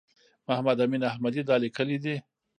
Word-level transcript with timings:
محمد 0.47 0.77
امین 0.83 1.01
احمدي 1.11 1.41
دا 1.49 1.55
لیکلي 1.63 1.97
دي. 2.03 2.15